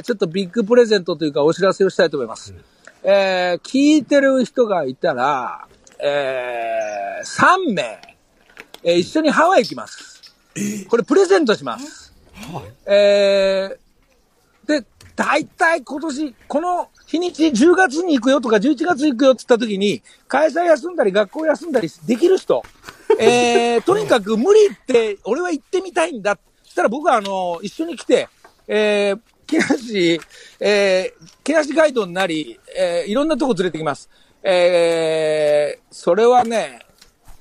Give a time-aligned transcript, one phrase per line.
[0.00, 2.54] ー、ちょっとビッグプレゼントというかお知らせをしたいと思います。
[3.02, 5.66] えー、聞いてる人がいたら、
[5.98, 8.00] えー、3名、
[8.82, 10.20] えー一緒にハワイ行きます。
[10.88, 12.12] これプレゼントします。
[12.86, 13.76] え？
[14.66, 14.86] ー、で、
[15.16, 22.62] 大体今年、この日にち10月に行くよとか11月に行くよって言った時に、会社休んだり学校休んだりできる人、
[23.18, 26.38] えー、 とにかく無理って、俺は行ってみたいんだ。
[26.64, 28.28] そしたら僕はあの、一緒に来て、
[28.66, 29.20] えー、
[29.50, 30.20] 木梨、
[30.60, 34.08] えー、木梨ガイドになり、えー、いろんなとこ連れてきます。
[34.44, 36.78] えー、それはね、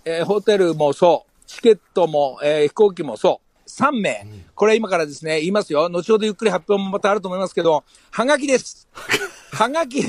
[0.03, 4.25] えーホテルもそう、チケットも、えー飛行機もそう、3名。
[4.55, 5.87] これ今からですね、言いますよ。
[5.87, 8.87] 後ほどゆっくり発表もまたあると思いますけど、はがきです。
[9.53, 10.01] はがき、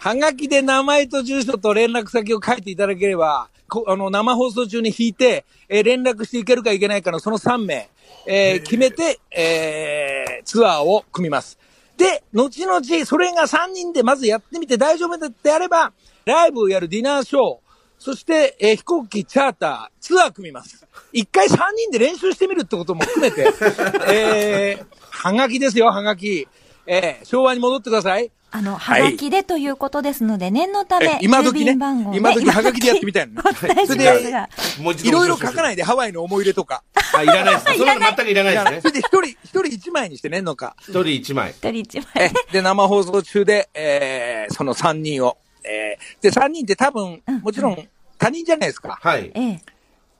[0.00, 7.88] はがきで名前と住所と連絡先を書いていただければ、こあの、生放送中に引いて、えー連絡していけるかいけないかのその3名、
[8.26, 10.15] えー決めて、えー
[10.46, 11.58] ツアーを組みます。
[11.98, 15.92] で、後々、それが3人でまずやってみて大丈夫だってやれば、
[16.24, 17.58] ライブをやるディナーショー、
[17.98, 20.86] そして、えー飛行機、チャーター、ツアー組みます。
[21.12, 23.42] 一回3人で練習してみるってことも含めて、
[24.08, 26.46] えー、はがきですよ、はがき。
[26.86, 28.30] えー昭和に戻ってください。
[28.50, 32.14] あの、はがきでということですので、念のためえ、今時ね郵便番号。
[32.14, 36.82] 今時はがきでやってみたいのね お伝えしますそれでいろいろ書かないいで、ハワイの思い出とか。
[37.14, 37.78] あ、いらないです。
[37.78, 38.88] それは全くいらないですねそ。
[38.88, 40.76] れで一人、一人一枚にしてね、んのか。
[40.80, 41.50] 一人一枚。
[41.50, 42.52] 一人一枚え。
[42.52, 45.38] で、生放送中で、えー、その3人を。
[45.64, 47.88] えー、で、3人って多分、もちろん
[48.18, 48.98] 他人じゃないですか。
[49.00, 49.30] はい。
[49.34, 49.60] ええ。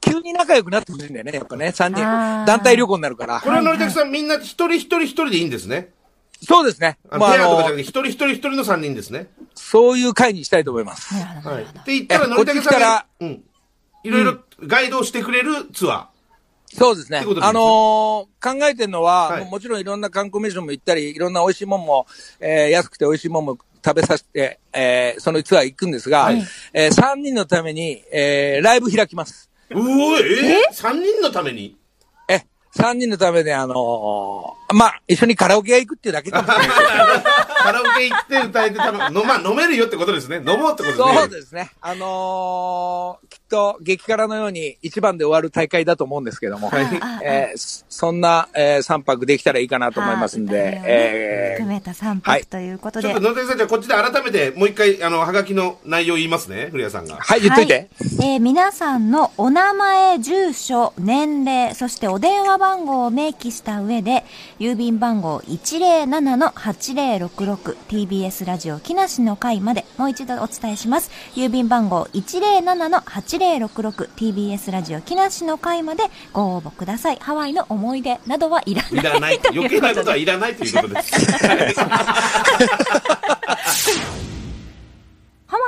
[0.00, 1.96] 急に仲良くなってほしいんだよね、やっぱね、3人
[2.46, 3.50] 団体旅行になるからこ。
[3.50, 5.90] れはのりたけさんみんな一人一人一人でいいんですね。
[6.42, 6.98] そうですね。
[7.10, 9.28] あまあ、あのペアとかじゃなくて、一人一人一人の三人ですね。
[9.54, 11.14] そういう会にしたいと思います。
[11.14, 11.64] はい。
[11.64, 13.42] って言ったら、えのりたけさんがうん。
[14.04, 16.08] いろいろガイドをしてくれるツア
[16.72, 17.18] そうですね。
[17.18, 22.06] ってことですねあのー考えてるのは、はいももちろんいろんな観光名所も行ったり、いろんな美味しいもんも、
[22.40, 29.50] えー安くて美味しいもんも食べさせて、えーそのツアー行くんですが、はいえー3人のために、えーライブ開きます。
[29.70, 29.76] ー。
[29.76, 31.76] うおえー、三人のために？
[32.76, 36.76] 三、人のためで、あのーまあ、一緒にカラオケ屋行くっていうだけかもしれない。
[37.66, 40.36] カラオケ行って歌えてたの、のまあ、飲めるよってことですね。
[40.36, 41.14] 飲もうってことですね。
[41.14, 41.70] そうですね。
[41.80, 46.86] あのーきっと激辛のように一番で終わる大会だと思うんですけども、はい
[47.22, 53.08] えーそそんな、え3泊できたらいいかなと思いますんで、はいえー含めた3はい泊ということで。
[53.08, 57.16] ちょっと、のりたけさん、じゃあこっちで改めて、もう一回、あの、はがきの内容言いますね、古谷さんが。
[57.16, 57.72] はい、言っといて。
[57.74, 57.88] はい
[58.20, 64.24] えー皆さんのお名前、住所、年齢、そしてお電話番号を明記した上で、
[64.58, 65.42] 郵便番号
[67.56, 71.10] 107-8066TBS ラジオ木梨の会まで、もう一度お伝えします。
[71.34, 77.16] 郵便番号 107-8066TBS ラジオ木梨の会までご応募ください。
[77.16, 78.92] ハワイの思い出などはいらない。
[78.92, 79.40] いらない。
[79.52, 81.12] 余計なことではいらないということです。